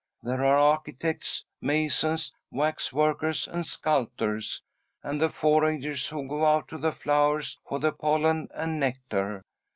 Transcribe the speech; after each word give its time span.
There 0.23 0.43
are 0.43 0.57
architects, 0.57 1.45
masons, 1.61 2.33
waxworkers, 2.51 3.47
and 3.47 3.63
sculptors, 3.63 4.63
and 5.03 5.21
the 5.21 5.29
foragers, 5.29 6.07
who 6.07 6.27
go 6.27 6.43
out 6.43 6.67
to 6.69 6.79
the 6.79 6.91
flowers 6.91 7.59
for 7.69 7.77
the 7.77 7.91
pollen 7.91 8.47
and 8.51 8.79
nectar. 8.79 9.43